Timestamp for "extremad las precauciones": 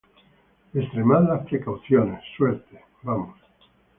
0.73-2.23